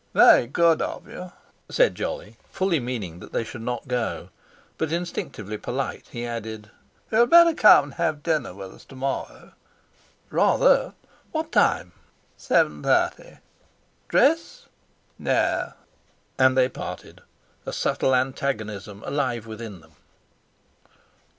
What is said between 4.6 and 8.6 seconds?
but, instinctively polite, he added: "You'd better come and have dinner